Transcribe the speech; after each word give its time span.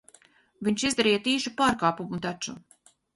Viņš 0.67 0.85
izdarīja 0.87 1.19
tīšu 1.27 1.51
pārkāpumu 1.59 2.21
taču. 2.25 2.55